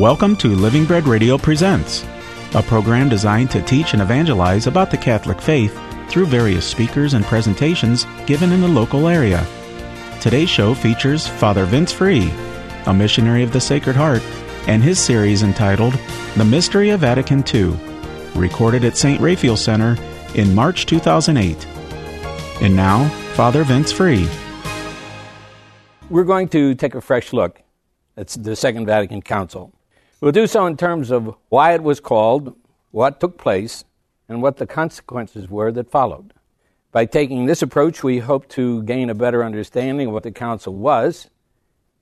[0.00, 2.06] Welcome to Living Bread Radio Presents,
[2.54, 5.78] a program designed to teach and evangelize about the Catholic faith
[6.08, 9.46] through various speakers and presentations given in the local area.
[10.18, 12.30] Today's show features Father Vince Free,
[12.86, 14.22] a missionary of the Sacred Heart,
[14.66, 15.92] and his series entitled
[16.34, 17.78] The Mystery of Vatican II,
[18.34, 19.20] recorded at St.
[19.20, 19.98] Raphael Center
[20.34, 21.66] in March 2008.
[22.62, 24.26] And now, Father Vince Free.
[26.08, 27.60] We're going to take a fresh look
[28.16, 29.74] at the Second Vatican Council.
[30.20, 32.54] We'll do so in terms of why it was called,
[32.90, 33.84] what took place,
[34.28, 36.34] and what the consequences were that followed.
[36.92, 40.74] By taking this approach, we hope to gain a better understanding of what the Council
[40.74, 41.30] was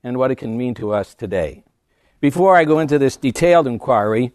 [0.03, 1.63] and what it can mean to us today.
[2.19, 4.33] Before I go into this detailed inquiry,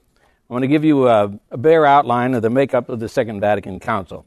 [0.49, 3.41] I want to give you a, a bare outline of the makeup of the Second
[3.41, 4.25] Vatican Council.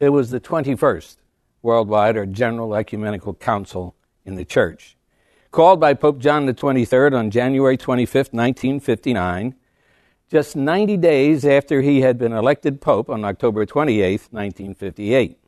[0.00, 1.16] It was the 21st
[1.60, 4.96] worldwide or general ecumenical council in the Church
[5.52, 9.54] called by Pope John XXIII on January 25, 1959,
[10.30, 15.38] just 90 days after he had been elected Pope on October 28, 1958.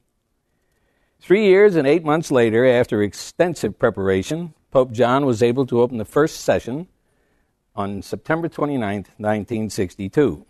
[1.21, 5.97] Three years and eight months later, after extensive preparation, Pope John was able to open
[5.97, 6.87] the first session
[7.75, 10.45] on September 29, 1962.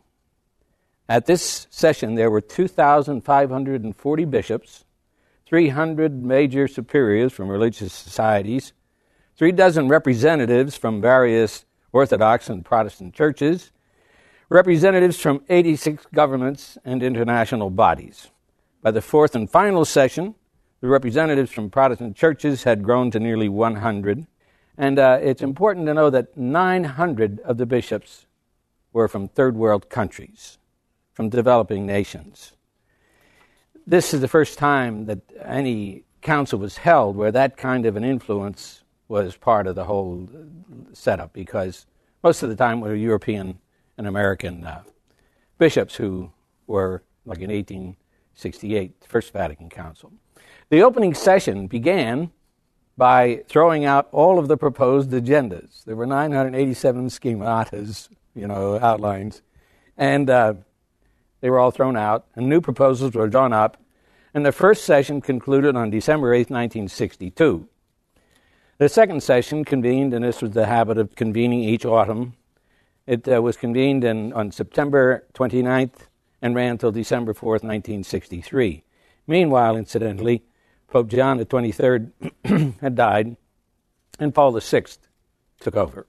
[1.08, 4.84] At this session, there were 2,540 bishops,
[5.46, 8.72] 300 major superiors from religious societies,
[9.36, 13.70] three dozen representatives from various Orthodox and Protestant churches,
[14.48, 18.30] representatives from 86 governments and international bodies.
[18.82, 20.34] By the fourth and final session,
[20.80, 24.26] the representatives from Protestant churches had grown to nearly 100,
[24.76, 28.26] and uh, it's important to know that 900 of the bishops
[28.92, 30.58] were from third world countries,
[31.12, 32.52] from developing nations.
[33.86, 38.04] This is the first time that any council was held where that kind of an
[38.04, 40.28] influence was part of the whole
[40.92, 41.86] setup because
[42.22, 43.58] most of the time were European
[43.98, 44.82] and American uh,
[45.58, 46.32] bishops who
[46.66, 50.12] were, like in 1868, the First Vatican Council.
[50.70, 52.30] The opening session began
[52.96, 55.84] by throwing out all of the proposed agendas.
[55.84, 59.42] There were 987 schematas, you know, outlines,
[59.96, 60.54] and uh,
[61.40, 63.76] they were all thrown out, and new proposals were drawn up.
[64.32, 67.68] And the first session concluded on December 8, 1962.
[68.76, 72.34] The second session convened, and this was the habit of convening each autumn.
[73.06, 76.08] It uh, was convened in, on September 29th
[76.42, 78.82] and ran until December 4th, 1963.
[79.28, 80.42] Meanwhile, incidentally,
[80.88, 82.10] Pope John the 23rd
[82.80, 83.36] had died,
[84.18, 84.84] and Paul VI
[85.60, 86.08] took over.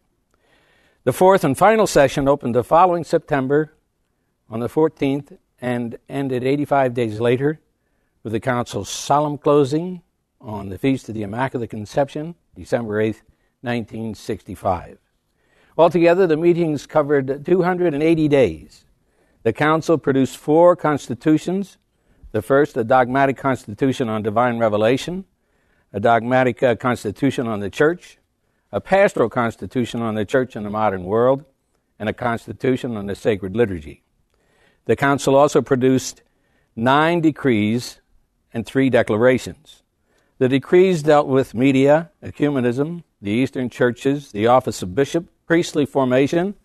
[1.04, 3.74] The fourth and final session opened the following September
[4.50, 7.60] on the 14th and ended 85 days later
[8.24, 10.02] with the council's solemn closing
[10.46, 13.22] on the Feast of the Immaculate Conception December 8,
[13.62, 15.00] 1965.
[15.78, 18.86] Altogether, the meetings covered 280 days.
[19.44, 21.78] The Council produced four constitutions
[22.36, 25.24] the first, a dogmatic constitution on divine revelation,
[25.94, 28.18] a dogmatic uh, constitution on the church,
[28.74, 31.46] a pastoral constitution on the church in the modern world,
[31.98, 34.04] and a constitution on the sacred liturgy.
[34.84, 36.24] The Council also produced
[36.76, 38.02] nine decrees
[38.54, 39.84] and three declarations.
[40.38, 46.56] The decrees dealt with media, ecumenism, the Eastern churches, the office of bishop, priestly formation,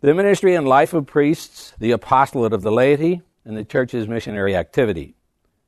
[0.00, 4.56] the ministry and life of priests, the apostolate of the laity, and the church's missionary
[4.56, 5.14] activity.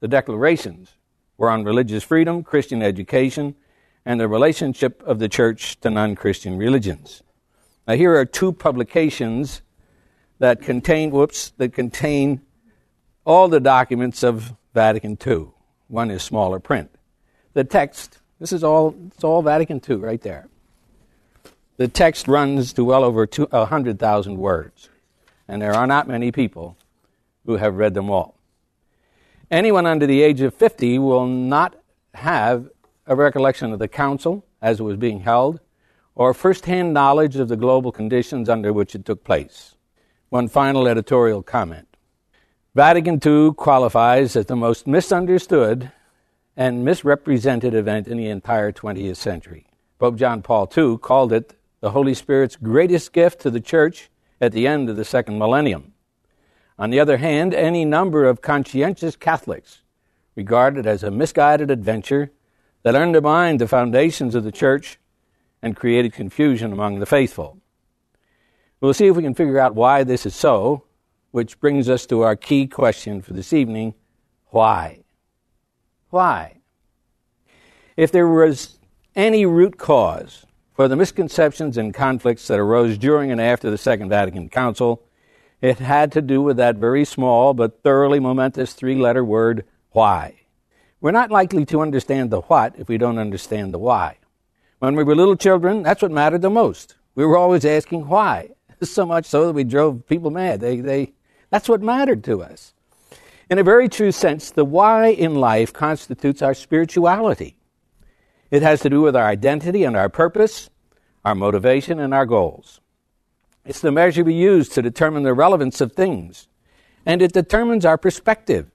[0.01, 0.97] The declarations
[1.37, 3.55] were on religious freedom, Christian education,
[4.05, 7.23] and the relationship of the church to non Christian religions.
[7.87, 9.63] Now, here are two publications
[10.41, 12.41] that contain, whoops, that contain
[13.25, 15.51] all the documents of Vatican II.
[15.87, 16.96] One is smaller print
[17.57, 20.47] the text, this is all, it's all Vatican II right there.
[21.79, 24.91] The text runs to well over 100,000 words,
[25.49, 26.77] and there are not many people
[27.47, 28.37] who have read them all.
[29.51, 31.77] Anyone under the age of 50 will not
[32.13, 32.69] have
[33.07, 35.61] a recollection of the council as it was being held,
[36.15, 39.77] or firsthand knowledge of the global conditions under which it took place.
[40.29, 41.89] One final editorial comment.
[42.75, 45.91] Vatican II qualifies as the most misunderstood
[46.57, 49.67] and misrepresented event in the entire 20th century.
[49.99, 54.09] Pope John Paul II called it the Holy Spirit's greatest gift to the church
[54.41, 55.93] at the end of the second millennium.
[56.79, 59.83] On the other hand, any number of conscientious Catholics
[60.35, 62.31] regard it as a misguided adventure
[62.83, 64.99] that undermined the foundations of the church
[65.63, 67.59] and created confusion among the faithful.
[68.81, 70.85] We'll see if we can figure out why this is so,
[71.31, 73.95] which brings us to our key question for this evening
[74.51, 75.03] why?
[76.11, 76.59] Why?
[77.97, 78.79] If there was
[79.15, 84.11] any root cause for the misconceptions and conflicts that arose during and after the Second
[84.11, 85.03] Vatican Council.
[85.63, 90.35] It had to do with that very small but thoroughly momentous three letter word, why.
[91.01, 94.19] We're not likely to understand the what if we don't understand the why.
[94.79, 96.97] When we were little children, that's what mattered the most.
[97.15, 98.51] We were always asking why,
[98.83, 100.61] so much so that we drove people mad.
[100.61, 101.15] They, they,
[101.49, 102.75] that's what mattered to us.
[103.49, 107.57] In a very true sense, the why in life constitutes our spirituality.
[108.51, 110.69] It has to do with our identity and our purpose,
[111.25, 112.81] our motivation and our goals.
[113.65, 116.49] It's the measure we use to determine the relevance of things,
[117.05, 118.71] and it determines our perspective,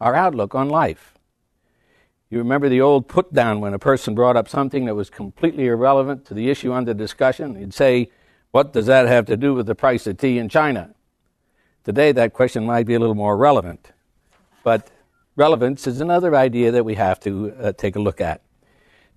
[0.00, 1.14] our outlook on life.
[2.30, 5.66] You remember the old put down when a person brought up something that was completely
[5.66, 7.56] irrelevant to the issue under discussion?
[7.56, 8.10] He'd say,
[8.50, 10.94] What does that have to do with the price of tea in China?
[11.84, 13.92] Today, that question might be a little more relevant,
[14.64, 14.90] but
[15.36, 18.42] relevance is another idea that we have to uh, take a look at.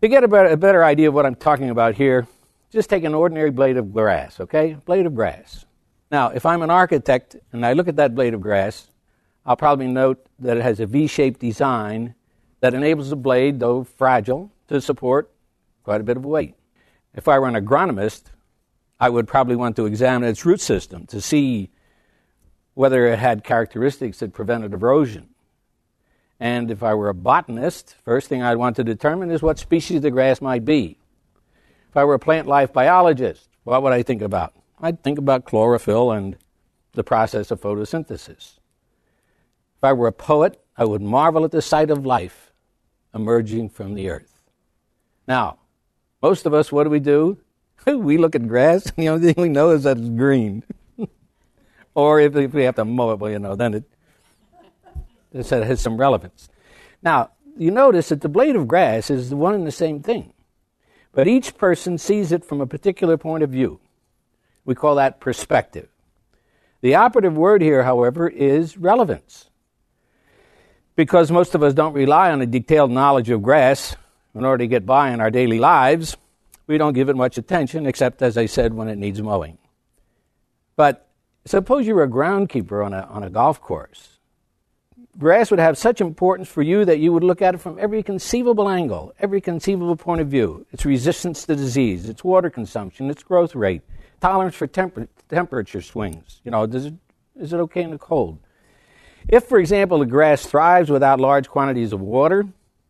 [0.01, 2.27] To get a better, a better idea of what I'm talking about here,
[2.69, 4.77] just take an ordinary blade of grass, okay?
[4.85, 5.65] Blade of grass.
[6.11, 8.91] Now, if I'm an architect and I look at that blade of grass,
[9.45, 12.13] I'll probably note that it has a V shaped design
[12.59, 15.31] that enables the blade, though fragile, to support
[15.83, 16.55] quite a bit of weight.
[17.13, 18.25] If I were an agronomist,
[18.99, 21.69] I would probably want to examine its root system to see
[22.73, 25.29] whether it had characteristics that prevented erosion.
[26.39, 30.01] And if I were a botanist, first thing I'd want to determine is what species
[30.01, 30.97] the grass might be.
[31.89, 34.53] If I were a plant life biologist, what would I think about?
[34.79, 36.37] I'd think about chlorophyll and
[36.93, 38.59] the process of photosynthesis.
[39.77, 42.51] If I were a poet, I would marvel at the sight of life
[43.13, 44.41] emerging from the earth.
[45.27, 45.57] Now,
[46.21, 47.39] most of us, what do we do?
[47.87, 50.63] we look at grass, and the only thing we know is that it's green.
[51.95, 53.83] or if, if, we have to mow it, well, you know, then it,
[55.31, 56.49] it has some relevance.
[57.01, 60.33] Now, you notice that the blade of grass is the one and the same thing,
[61.11, 63.79] but each person sees it from a particular point of view.
[64.65, 65.89] We call that perspective.
[66.81, 69.49] The operative word here, however, is relevance
[70.95, 73.95] because most of us don't rely on a detailed knowledge of grass
[74.35, 76.17] in order to get by in our daily lives,
[76.67, 79.57] we don't give it much attention, except, as I said, when it needs mowing.
[80.75, 81.07] But
[81.45, 84.16] suppose you're a groundkeeper on a, on a golf course.
[85.17, 88.03] Grass would have such importance for you that you would look at it from every
[88.03, 90.65] conceivable angle, every conceivable point of view.
[90.71, 93.81] Its resistance to disease, its water consumption, its growth rate,
[94.21, 96.39] tolerance for temper- temperature swings.
[96.43, 96.93] You know, does it,
[97.35, 98.37] is it okay in the cold?
[99.27, 102.45] If, for example, the grass thrives without large quantities of water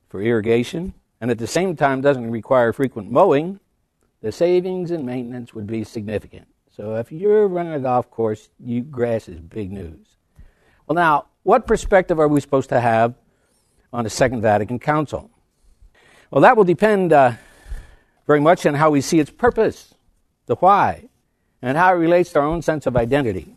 [0.09, 3.62] for irrigation and at the same time doesn't require frequent mowing,
[4.21, 6.47] the savings and maintenance would be significant.
[6.75, 10.06] So if you're running a golf course, you, grass is big news.
[10.85, 13.16] Well, now, what perspective are we supposed to have
[13.94, 15.32] on the Second Vatican Council?
[16.30, 17.36] Well, that will depend uh,
[18.26, 19.94] very much on how we see its purpose,
[20.48, 21.08] the why,
[21.62, 23.56] and how it relates to our own sense of identity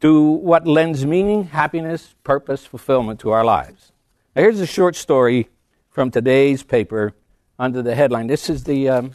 [0.00, 3.90] to what lends meaning, happiness, purpose, fulfillment to our lives.
[4.36, 5.48] Now, here's a short story
[5.90, 7.14] from today's paper
[7.58, 8.28] under the headline.
[8.28, 9.12] This is the um,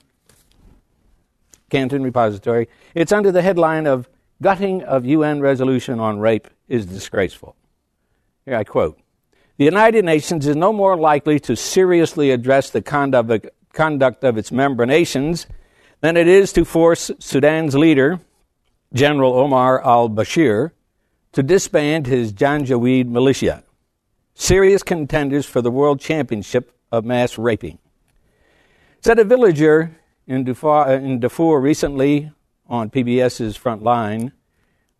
[1.70, 2.68] Canton Repository.
[2.96, 4.10] It's under the headline of
[4.42, 7.56] Gutting of UN Resolution on Rape is Disgraceful.
[8.46, 9.00] Here I quote
[9.58, 14.86] The United Nations is no more likely to seriously address the conduct of its member
[14.86, 15.48] nations
[16.02, 18.20] than it is to force Sudan's leader,
[18.94, 20.72] General Omar al Bashir
[21.34, 23.64] to disband his Janjaweed militia,
[24.36, 27.80] serious contenders for the world championship of mass raping.
[29.02, 29.98] Said a villager
[30.28, 31.20] in Darfur, uh, in
[31.62, 32.32] recently
[32.68, 34.32] on PBS's Frontline,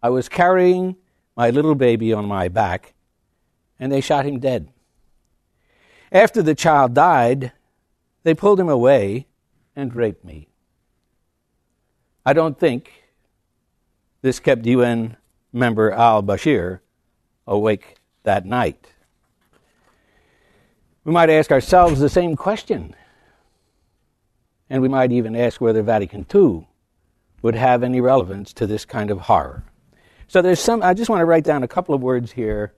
[0.02, 0.96] I was carrying
[1.38, 2.93] my little baby on my back,
[3.84, 4.70] and they shot him dead.
[6.10, 7.52] After the child died,
[8.24, 9.28] they pulled him away
[9.76, 10.48] and raped me.
[12.26, 12.90] I don't think
[14.22, 15.18] this kept UN
[15.52, 16.80] member al Bashir
[17.46, 18.94] awake that night.
[21.04, 22.96] We might ask ourselves the same question.
[24.70, 26.70] And we might even ask whether Vatican II
[27.42, 29.66] would have any relevance to this kind of horror.
[30.30, 32.74] So there's some, I just want to write down a couple of words here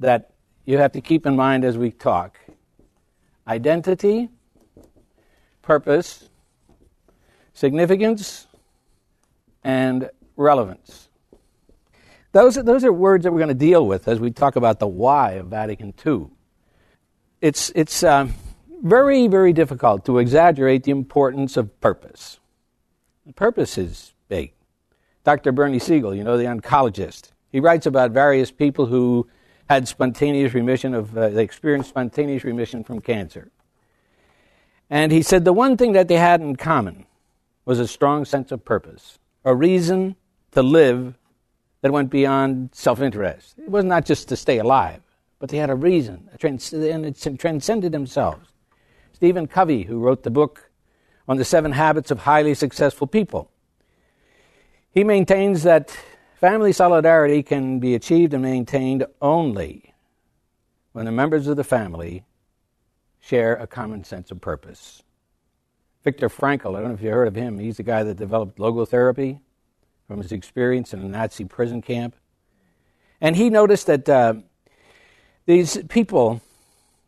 [0.00, 0.30] that
[0.66, 2.38] you have to keep in mind as we talk
[3.46, 4.28] identity,
[5.62, 6.28] purpose,
[7.54, 8.48] significance,
[9.62, 11.08] and relevance.
[12.32, 14.80] Those are, those are words that we're going to deal with as we talk about
[14.80, 16.26] the why of Vatican II.
[17.40, 18.34] It's, it's um,
[18.82, 22.40] very, very difficult to exaggerate the importance of purpose.
[23.36, 24.52] purpose is big.
[25.24, 25.52] Dr.
[25.52, 29.28] Bernie Siegel, you know, the oncologist, he writes about various people who
[29.68, 33.50] had spontaneous remission of, uh, they experienced spontaneous remission from cancer.
[34.88, 37.06] And he said the one thing that they had in common
[37.64, 40.14] was a strong sense of purpose, a reason
[40.52, 41.14] to live
[41.82, 43.58] that went beyond self interest.
[43.58, 45.02] It was not just to stay alive,
[45.38, 48.48] but they had a reason, a trans- and it transcended themselves.
[49.12, 50.70] Stephen Covey, who wrote the book
[51.28, 53.50] on the seven habits of highly successful people,
[54.90, 55.96] he maintains that
[56.40, 59.94] family solidarity can be achieved and maintained only
[60.92, 62.24] when the members of the family
[63.20, 65.02] share a common sense of purpose.
[66.04, 68.58] Viktor Frankl, I don't know if you heard of him, he's the guy that developed
[68.58, 69.40] logotherapy
[70.06, 72.14] from his experience in a Nazi prison camp.
[73.20, 74.34] And he noticed that uh,
[75.46, 76.40] these people,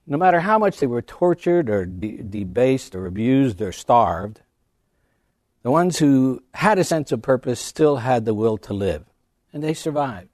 [0.07, 4.41] no matter how much they were tortured or de- debased or abused or starved,
[5.63, 9.05] the ones who had a sense of purpose still had the will to live,
[9.59, 10.29] and they survived.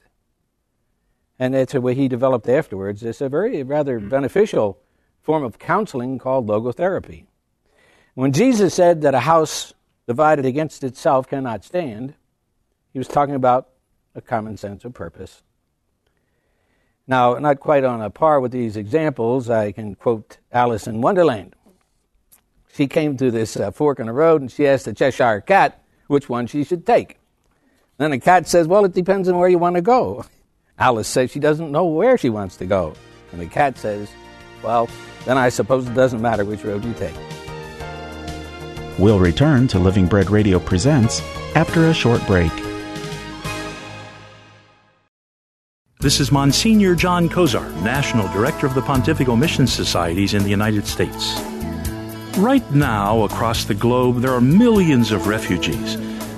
[1.39, 3.03] And that's what he developed afterwards.
[3.03, 4.79] It's a very rather beneficial
[5.23, 7.25] form of counseling called logotherapy.
[8.13, 9.73] When Jesus said that a house
[10.07, 12.13] divided against itself cannot stand,
[12.93, 13.71] he was talking about
[14.15, 15.43] a common sense of purpose.
[17.07, 21.57] Now, not quite on a par with these examples, I can quote Alice in Wonderland.
[22.75, 25.83] She came to this uh, fork in the road and she asked the Cheshire Cat
[26.09, 27.19] which one she should take.
[27.99, 30.25] Then the cat says, Well, it depends on where you want to go.
[30.79, 32.95] Alice says she doesn't know where she wants to go.
[33.33, 34.11] And the cat says,
[34.63, 34.89] Well,
[35.25, 37.15] then I suppose it doesn't matter which road you take.
[38.99, 41.21] We'll return to Living Bread Radio Presents
[41.57, 42.53] after a short break.
[46.01, 50.87] This is Monsignor John Kozar, National Director of the Pontifical Mission Societies in the United
[50.87, 51.41] States.
[52.37, 55.97] Right now, across the globe, there are millions of refugees,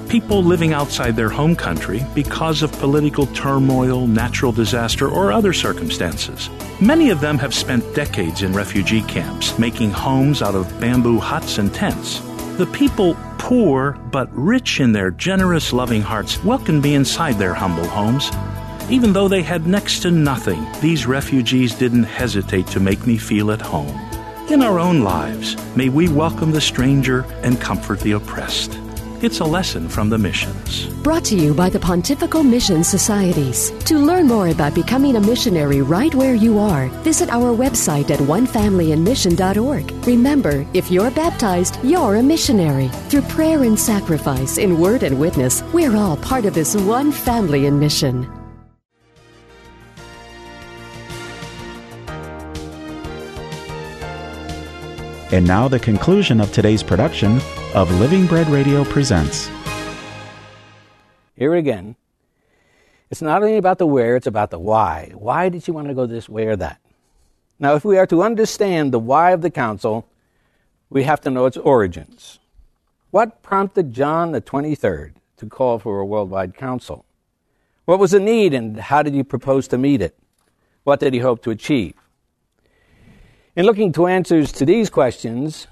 [0.08, 6.48] people living outside their home country because of political turmoil, natural disaster, or other circumstances.
[6.80, 11.58] Many of them have spent decades in refugee camps, making homes out of bamboo huts
[11.58, 12.20] and tents.
[12.56, 17.86] The people, poor but rich in their generous, loving hearts, welcomed me inside their humble
[17.86, 18.30] homes.
[18.88, 23.50] Even though they had next to nothing, these refugees didn't hesitate to make me feel
[23.50, 23.94] at home.
[24.48, 28.78] In our own lives, may we welcome the stranger and comfort the oppressed.
[29.26, 30.86] It's a lesson from the missions.
[31.02, 33.72] Brought to you by the Pontifical Mission Societies.
[33.86, 38.20] To learn more about becoming a missionary right where you are, visit our website at
[38.20, 40.06] onefamilyinmission.org.
[40.06, 42.86] Remember, if you're baptized, you're a missionary.
[43.08, 47.66] Through prayer and sacrifice, in word and witness, we're all part of this one family
[47.66, 48.30] in mission.
[55.32, 57.40] And now the conclusion of today's production
[57.74, 59.50] of Living Bread Radio Presents.
[61.34, 61.96] Here again,
[63.10, 65.10] it's not only about the where, it's about the why.
[65.14, 66.80] Why did you want to go this way or that?
[67.58, 70.08] Now, if we are to understand the why of the council,
[70.90, 72.38] we have to know its origins.
[73.10, 77.04] What prompted John the 23rd to call for a worldwide council?
[77.84, 80.16] What was the need and how did he propose to meet it?
[80.84, 81.94] What did he hope to achieve?
[83.56, 85.66] In looking to answers to these questions,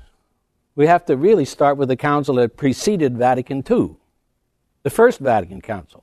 [0.75, 3.97] we have to really start with the council that preceded Vatican II,
[4.85, 6.03] the First Vatican Council.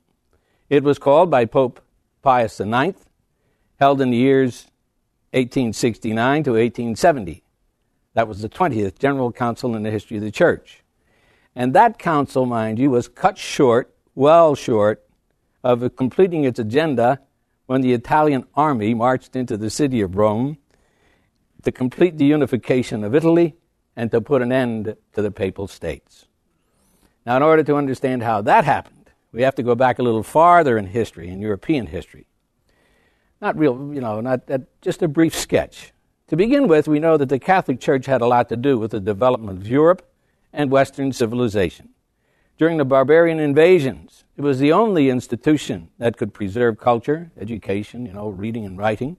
[0.70, 1.80] It was called by Pope
[2.22, 2.96] Pius IX,
[3.80, 4.68] held in the years
[5.32, 7.42] 1869 to 1870.
[8.14, 10.84] That was the 20th General Council in the history of the Church.
[11.56, 15.04] And that council, mind you, was cut short, well short,
[15.64, 17.18] of completing its agenda
[17.66, 20.58] when the Italian army marched into the city of Rome
[21.62, 23.56] to complete the unification of Italy
[23.96, 26.26] and to put an end to the Papal States.
[27.24, 30.22] Now, in order to understand how that happened, we have to go back a little
[30.22, 32.26] farther in history, in European history.
[33.40, 35.92] Not real, you know, not uh, just a brief sketch.
[36.28, 38.92] To begin with, we know that the Catholic Church had a lot to do with
[38.92, 40.08] the development of Europe
[40.52, 41.90] and Western civilization.
[42.58, 48.12] During the barbarian invasions, it was the only institution that could preserve culture, education, you
[48.12, 49.16] know, reading and writing,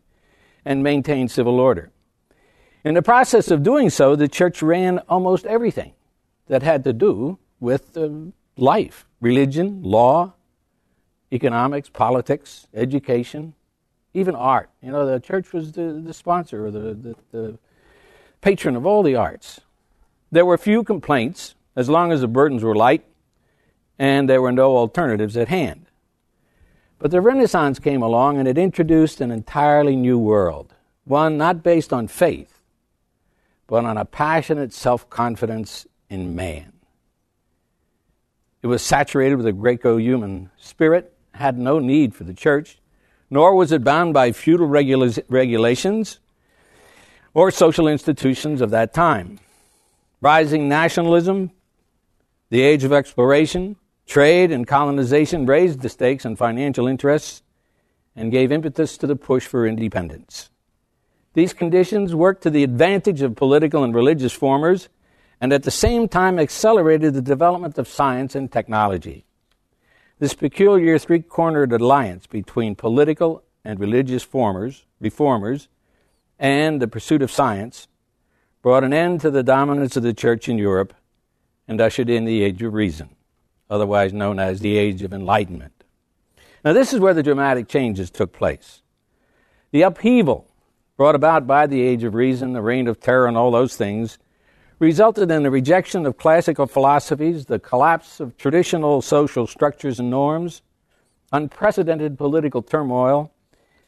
[0.65, 1.91] and maintain civil order.
[2.83, 5.93] In the process of doing so, the church ran almost everything
[6.47, 8.09] that had to do with uh,
[8.57, 10.33] life religion, law,
[11.31, 13.53] economics, politics, education,
[14.13, 14.69] even art.
[14.81, 17.57] You know, the church was the, the sponsor or the, the, the
[18.41, 19.61] patron of all the arts.
[20.29, 23.05] There were few complaints as long as the burdens were light
[23.97, 25.85] and there were no alternatives at hand.
[26.99, 30.73] But the Renaissance came along and it introduced an entirely new world,
[31.05, 32.52] one not based on faith
[33.73, 36.73] but on a passionate self confidence in man.
[38.61, 42.77] It was saturated with a Greco human spirit, had no need for the church,
[43.31, 46.19] nor was it bound by feudal regula- regulations
[47.33, 49.39] or social institutions of that time.
[50.21, 51.49] Rising nationalism,
[52.51, 57.41] The age of exploration, trade, and colonization raised the stakes on financial interests
[58.15, 60.51] and gave impetus to the push for independence.
[61.33, 64.89] These conditions worked to the advantage of political and religious formers
[65.41, 69.25] and at the same time accelerated the development of science and technology.
[70.19, 75.67] This peculiar three cornered alliance between political and religious formers, reformers
[76.39, 77.87] and the pursuit of science
[78.61, 80.93] brought an end to the dominance of the church in Europe
[81.67, 83.09] and ushered in the Age of Reason,
[83.69, 85.83] otherwise known as the Age of Enlightenment.
[86.63, 88.81] Now, this is where the dramatic changes took place.
[89.71, 90.47] The upheaval
[90.97, 94.19] brought about by the Age of Reason, the reign of terror, and all those things
[94.79, 100.61] resulted in the rejection of classical philosophies, the collapse of traditional social structures and norms,
[101.31, 103.31] unprecedented political turmoil,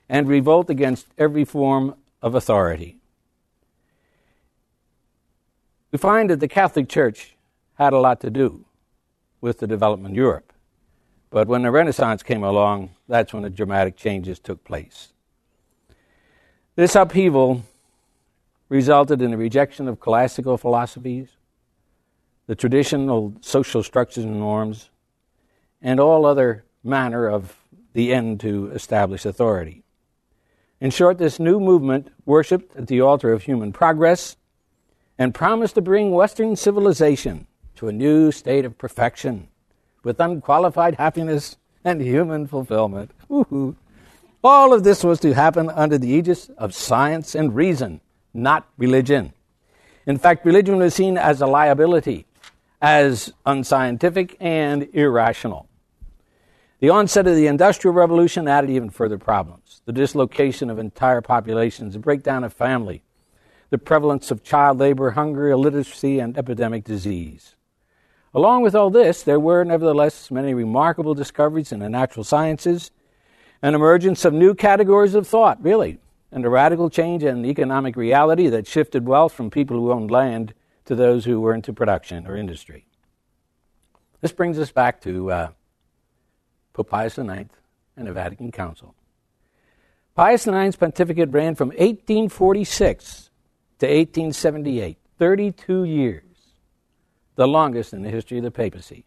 [0.08, 2.98] and revolt against every form of authority.
[5.92, 7.36] We find that the Catholic Church
[7.76, 8.66] had a lot to do
[9.42, 10.54] with the development of Europe.
[11.30, 15.12] But when the Renaissance came along, that's when the dramatic changes took place.
[16.76, 17.64] This upheaval
[18.68, 21.30] resulted in the rejection of classical philosophies,
[22.48, 24.90] the traditional social structures and norms,
[25.82, 27.56] and all other manner of
[27.94, 29.84] the end to establish authority.
[30.82, 34.36] In short, this new movement worshiped at the altar of human progress
[35.18, 39.48] and promised to bring Western civilization to a new state of perfection
[40.04, 41.56] with unqualified happiness
[41.86, 43.12] and human fulfillment.
[43.30, 43.78] Woo-hoo.
[44.48, 48.00] All of this was to happen under the aegis of science and reason,
[48.32, 49.34] not religion.
[50.06, 52.28] In fact, religion was seen as a liability,
[52.80, 55.68] as unscientific and irrational.
[56.80, 61.94] The onset of the Industrial Revolution added even further problems the dislocation of entire populations,
[61.94, 63.02] the breakdown of family,
[63.72, 67.56] the prevalence of child labor, hunger, illiteracy, and epidemic disease.
[68.32, 72.92] Along with all this, there were nevertheless many remarkable discoveries in the natural sciences,
[73.66, 75.98] an emergence of new categories of thought, really,
[76.32, 80.54] and a radical change in economic reality that shifted wealth from people who owned land
[80.86, 82.86] to those who were into production or industry.
[84.22, 85.50] This brings us back to uh,
[86.74, 87.50] Pope Pius IX
[87.98, 88.94] and the Vatican Council.
[90.14, 93.32] Pius IX's pontificate ran from 1846
[93.80, 96.24] to 1878, 32 years,
[97.34, 99.06] the longest in the history of the papacy.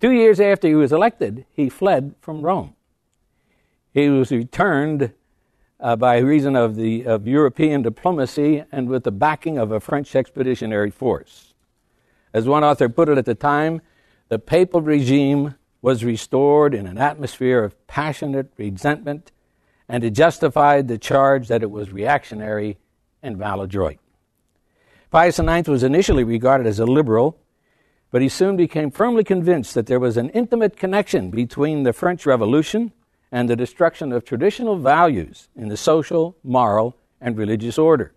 [0.00, 2.75] Two years after he was elected, he fled from Rome.
[3.96, 5.14] He was returned
[5.80, 10.14] uh, by reason of, the, of European diplomacy and with the backing of a French
[10.14, 11.54] expeditionary force.
[12.34, 13.80] As one author put it at the time,
[14.28, 19.32] the papal regime was restored in an atmosphere of passionate resentment,
[19.88, 22.76] and it justified the charge that it was reactionary
[23.22, 23.96] and maladroit.
[25.10, 27.38] Pius IX was initially regarded as a liberal,
[28.10, 32.26] but he soon became firmly convinced that there was an intimate connection between the French
[32.26, 32.92] Revolution
[33.36, 38.14] and the destruction of traditional values in the social, moral, and religious order.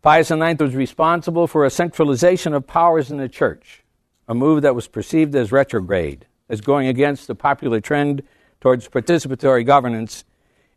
[0.00, 3.84] Pius IX was responsible for a centralization of powers in the church,
[4.26, 8.22] a move that was perceived as retrograde, as going against the popular trend
[8.62, 10.24] towards participatory governance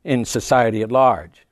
[0.03, 1.47] in society at large.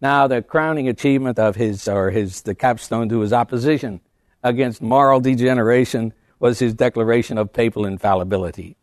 [0.00, 4.00] Now, the crowning achievement of his, or his, the capstone to his opposition
[4.42, 8.76] against moral degeneration was his declaration of papal infallibility.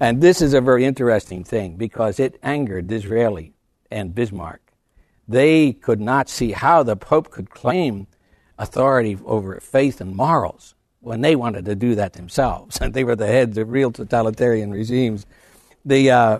[0.00, 3.52] And this is a very interesting thing because it angered Disraeli
[3.90, 4.72] and Bismarck.
[5.26, 8.06] They could not see how the Pope could claim
[8.58, 12.78] authority over faith and morals when they wanted to do that themselves.
[12.80, 15.26] And they were the heads of real totalitarian regimes.
[15.84, 16.38] The, uh,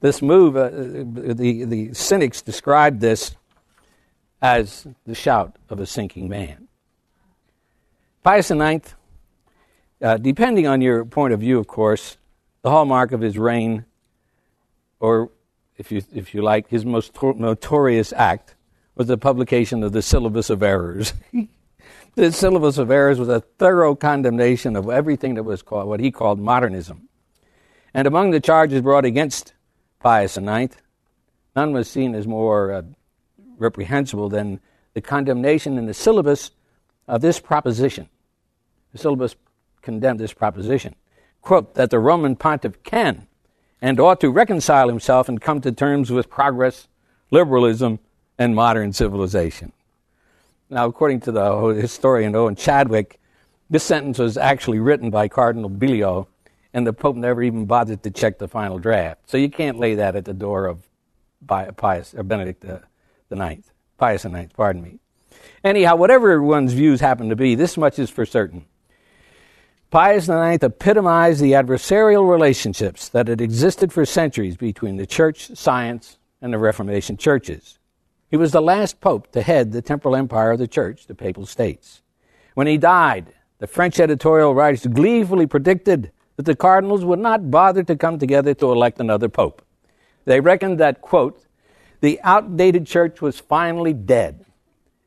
[0.00, 3.34] this move, uh, the, the cynics described this
[4.42, 6.68] as the shout of a sinking man.
[8.22, 8.94] Pius IX,
[10.02, 12.17] uh, depending on your point of view, of course,
[12.62, 13.84] the hallmark of his reign,
[15.00, 15.30] or
[15.76, 18.54] if you, if you like, his most notorious act,
[18.94, 21.12] was the publication of the Syllabus of Errors.
[22.14, 26.10] the Syllabus of Errors was a thorough condemnation of everything that was called what he
[26.10, 27.08] called modernism.
[27.94, 29.54] And among the charges brought against
[30.00, 30.76] Pius IX,
[31.54, 32.82] none was seen as more uh,
[33.56, 34.60] reprehensible than
[34.94, 36.50] the condemnation in the syllabus
[37.06, 38.08] of this proposition.
[38.92, 39.36] The syllabus
[39.80, 40.94] condemned this proposition
[41.42, 43.26] quote, that the Roman pontiff can
[43.80, 46.88] and ought to reconcile himself and come to terms with progress,
[47.30, 47.98] liberalism,
[48.38, 49.72] and modern civilization.
[50.70, 53.20] Now, according to the historian Owen Chadwick,
[53.70, 56.26] this sentence was actually written by Cardinal Bilio,
[56.72, 59.30] and the Pope never even bothered to check the final draft.
[59.30, 60.82] So you can't lay that at the door of
[61.46, 62.82] Pius or Benedict the,
[63.28, 64.98] the Ninth, Pius the Ninth, pardon me.
[65.64, 68.66] Anyhow, whatever one's views happen to be, this much is for certain.
[69.90, 76.18] Pius IX epitomized the adversarial relationships that had existed for centuries between the church, science,
[76.42, 77.78] and the Reformation churches.
[78.30, 81.46] He was the last pope to head the temporal empire of the church, the Papal
[81.46, 82.02] States.
[82.52, 87.82] When he died, the French editorial writers gleefully predicted that the cardinals would not bother
[87.84, 89.64] to come together to elect another pope.
[90.26, 91.46] They reckoned that, quote,
[92.02, 94.44] the outdated church was finally dead,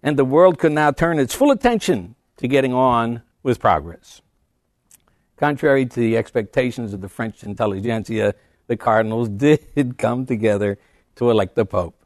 [0.01, 4.23] and the world could now turn its full attention to getting on with progress.
[5.41, 8.35] Contrary to the expectations of the French intelligentsia,
[8.67, 10.77] the cardinals did come together
[11.15, 12.05] to elect the pope.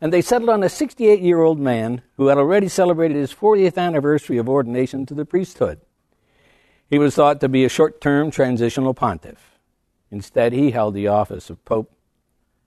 [0.00, 3.78] And they settled on a 68 year old man who had already celebrated his 40th
[3.78, 5.80] anniversary of ordination to the priesthood.
[6.90, 9.60] He was thought to be a short term transitional pontiff.
[10.10, 11.92] Instead, he held the office of pope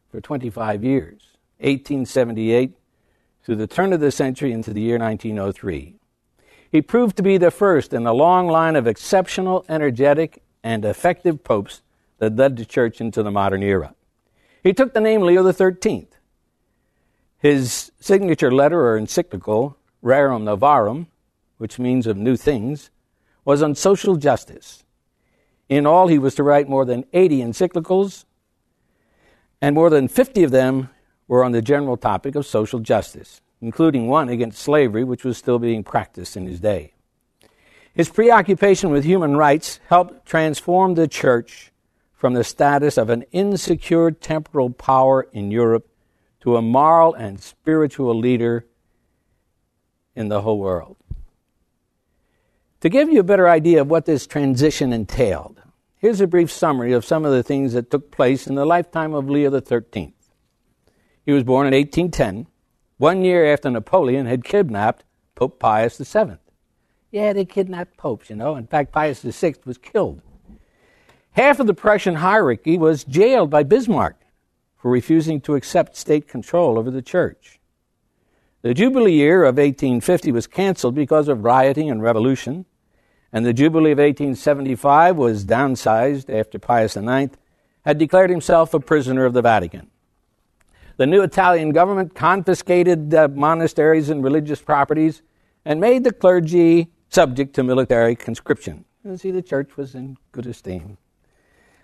[0.09, 2.73] for 25 years, 1878
[3.43, 5.98] through the turn of the century into the year 1903.
[6.71, 11.43] He proved to be the first in a long line of exceptional, energetic, and effective
[11.43, 11.81] popes
[12.19, 13.95] that led the church into the modern era.
[14.61, 16.07] He took the name Leo XIII.
[17.39, 21.07] His signature letter or encyclical, Rerum Novarum,
[21.57, 22.91] which means of new things,
[23.45, 24.83] was on social justice.
[25.69, 28.25] In all, he was to write more than 80 encyclicals,
[29.61, 30.89] and more than 50 of them
[31.27, 35.59] were on the general topic of social justice, including one against slavery, which was still
[35.59, 36.93] being practiced in his day.
[37.93, 41.71] His preoccupation with human rights helped transform the church
[42.13, 45.89] from the status of an insecure temporal power in Europe
[46.41, 48.65] to a moral and spiritual leader
[50.15, 50.97] in the whole world.
[52.81, 55.61] To give you a better idea of what this transition entailed,
[55.97, 59.13] here's a brief summary of some of the things that took place in the lifetime
[59.13, 60.13] of Leo XIII.
[61.25, 62.47] He was born in 1810,
[62.99, 66.37] one year after Napoleon had kidnapped Pope Pius VII.
[67.11, 68.57] Yeah, they kidnapped popes, you know.
[68.57, 70.21] In fact, Pius VI was killed.
[71.31, 74.17] Half of the Prussian hierarchy was jailed by Bismarck
[74.77, 77.59] for refusing to accept state control over the church.
[78.63, 82.65] The Jubilee year of 1850 was canceled because of rioting and revolution,
[83.31, 87.37] and the Jubilee of 1875 was downsized after Pius IX
[87.85, 89.89] had declared himself a prisoner of the Vatican.
[90.99, 95.21] The new Italian government confiscated uh, monasteries and religious properties
[95.63, 98.83] and made the clergy subject to military conscription.
[99.05, 100.97] You see, the church was in good esteem.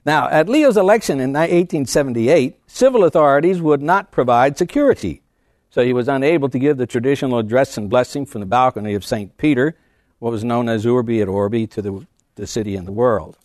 [0.05, 5.21] Now, at Leo's election in 1878, civil authorities would not provide security,
[5.69, 9.05] so he was unable to give the traditional address and blessing from the balcony of
[9.05, 9.37] St.
[9.37, 9.77] Peter,
[10.19, 13.37] what was known as Urbi et Orbi to the, the city and the world.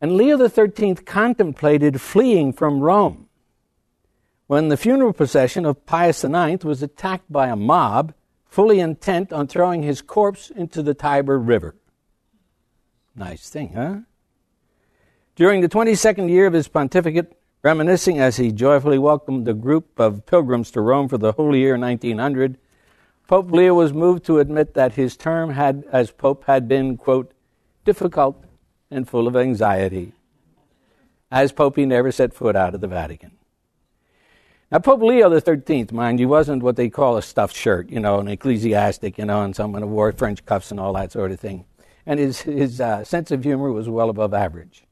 [0.00, 3.27] And Leo XIII contemplated fleeing from Rome
[4.48, 8.14] when the funeral procession of Pius IX was attacked by a mob
[8.46, 11.76] fully intent on throwing his corpse into the Tiber River.
[13.14, 13.98] Nice thing, huh?
[15.36, 20.24] During the 22nd year of his pontificate, reminiscing as he joyfully welcomed a group of
[20.24, 22.56] pilgrims to Rome for the holy year 1900,
[23.26, 27.32] Pope Leo was moved to admit that his term had, as Pope had been, quote,
[27.84, 28.42] difficult
[28.90, 30.14] and full of anxiety.
[31.30, 33.37] As Pope, he never set foot out of the Vatican.
[34.70, 38.18] Now, Pope Leo XIII, mind you, wasn't what they call a stuffed shirt, you know,
[38.20, 41.40] an ecclesiastic, you know, and someone who wore French cuffs and all that sort of
[41.40, 41.64] thing.
[42.04, 44.84] And his, his uh, sense of humor was well above average.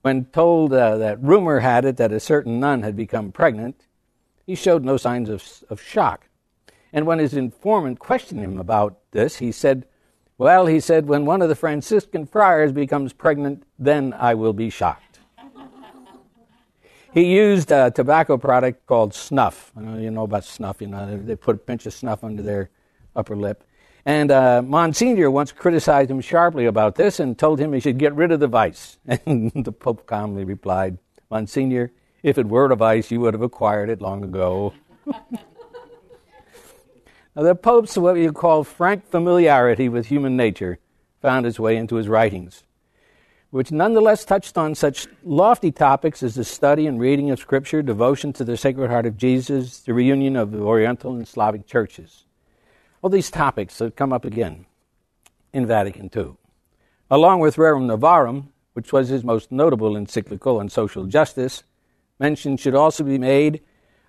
[0.00, 3.86] When told uh, that rumor had it that a certain nun had become pregnant,
[4.46, 6.28] he showed no signs of, of shock.
[6.90, 9.86] And when his informant questioned him about this, he said,
[10.38, 14.70] Well, he said, when one of the Franciscan friars becomes pregnant, then I will be
[14.70, 15.09] shocked.
[17.12, 19.72] He used a tobacco product called snuff.
[19.76, 22.70] You know about snuff, you know, they put a pinch of snuff under their
[23.14, 23.64] upper lip.
[24.06, 28.14] And uh, Monsignor once criticized him sharply about this and told him he should get
[28.14, 28.98] rid of the vice.
[29.26, 30.98] And the Pope calmly replied,
[31.30, 31.92] Monsignor,
[32.22, 34.72] if it were a vice, you would have acquired it long ago.
[35.06, 35.12] now,
[37.34, 40.78] the Pope's what you call frank familiarity with human nature
[41.20, 42.64] found its way into his writings,
[43.50, 48.32] which nonetheless touched on such lofty topics as the study and reading of Scripture, devotion
[48.32, 52.24] to the Sacred Heart of Jesus, the reunion of the Oriental and Slavic churches.
[53.02, 54.66] All these topics have come up again
[55.52, 56.36] in Vatican II.
[57.10, 61.64] Along with Rerum Novarum, which was his most notable encyclical on social justice,
[62.20, 63.62] mention should also be made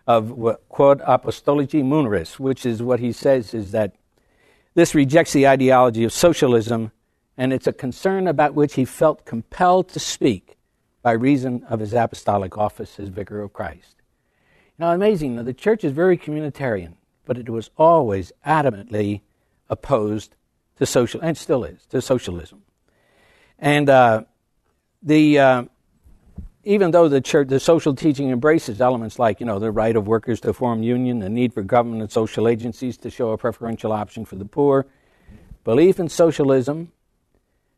[0.06, 0.34] of
[0.70, 3.96] Quod Apostolici Muneraris, which is what he says is that
[4.76, 6.92] this rejects the ideology of socialism,
[7.42, 10.58] and it's a concern about which he felt compelled to speak
[11.02, 13.96] by reason of his apostolic office as Vicar of Christ.
[14.78, 16.94] Now, amazing, the church is very communitarian
[17.26, 19.22] but it was always adamantly
[19.70, 20.36] opposed
[20.76, 22.62] to social, and still is, to socialism.
[23.58, 24.24] And uh,
[25.02, 25.64] the uh,
[26.64, 30.08] even though the church, the social teaching embraces elements like you know the right of
[30.08, 33.94] workers to form union, the need for government and social agencies to show a preferential
[33.94, 34.86] option for the poor,
[35.64, 36.92] belief in socialism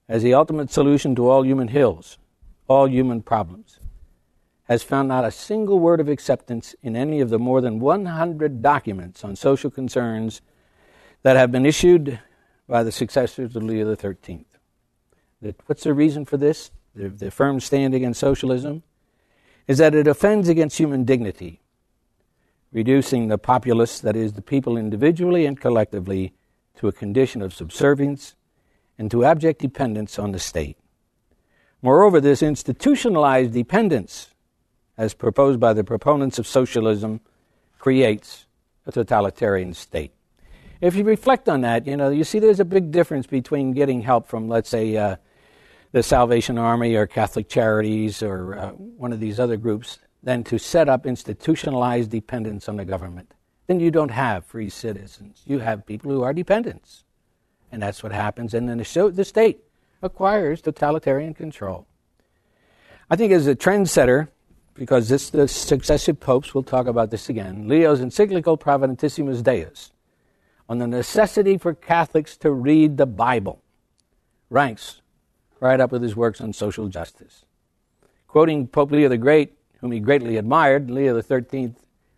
[0.08, 2.18] as the ultimate solution to all human ills,
[2.68, 3.80] all human problems,
[4.66, 8.62] has found not a single word of acceptance in any of the more than 100
[8.62, 10.42] documents on social concerns
[11.22, 12.20] that have been issued
[12.68, 14.46] by the successors of Leo XIII.
[15.66, 16.72] What's the reason for this?
[16.96, 18.84] The, the firm stand against socialism
[19.68, 21.62] is that it offends against human dignity,
[22.72, 26.34] reducing the populace, that is, the people individually and collectively,
[26.78, 28.36] to a condition of subservience
[29.04, 30.78] and to abject dependence on the state.
[31.82, 34.30] Moreover, this institutionalized dependence,
[34.98, 37.20] as proposed by the proponents of socialism,
[37.80, 38.46] creates
[38.86, 40.14] a totalitarian state.
[40.80, 44.02] If you reflect on that, you know, you see there's a big difference between getting
[44.02, 45.18] help from, let's say, uh,
[45.92, 50.58] the Salvation Army or Catholic Charities or uh, one of these other groups than to
[50.58, 53.34] set up institutionalized dependence on the government.
[53.68, 55.42] Then you don't have free citizens.
[55.46, 57.03] You have people who are dependents.
[57.74, 58.54] And that's what happens.
[58.54, 59.64] And then the, state
[60.04, 61.88] acquires totalitarian control.
[63.10, 64.28] I think as a trendsetter,
[64.76, 69.92] because this, the successive popes, we'll talk about this again, Leo's encyclical Providentissimus Deus
[70.70, 73.60] on the necessity for Catholics to read the Bible
[74.52, 75.02] ranks
[75.60, 77.44] right up with his works on social justice.
[78.28, 81.74] Quoting Pope Leo the Great, whom he greatly admired, Leo XIII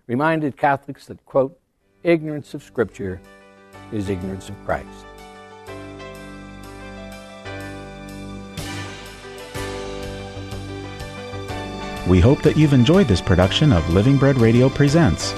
[0.08, 1.58] reminded Catholics that, quote,
[2.04, 3.22] ignorance of Scripture
[3.94, 5.15] is ignorance of Christ.
[12.08, 15.34] We hope that you've enjoyed this production of Living Bread Radio Presents.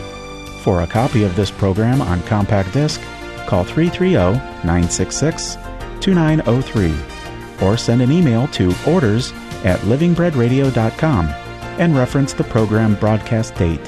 [0.63, 3.01] For a copy of this program on compact disc,
[3.45, 5.55] call 330 966
[6.01, 6.93] 2903
[7.65, 9.31] or send an email to orders
[9.63, 11.27] at livingbreadradio.com
[11.79, 13.83] and reference the program broadcast date.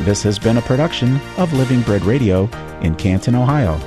[0.00, 2.48] This has been a production of Living Bread Radio
[2.80, 3.78] in Canton, Ohio.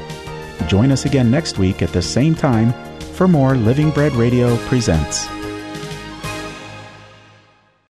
[0.67, 2.71] Join us again next week at the same time
[3.13, 5.27] for more Living Bread Radio Presents.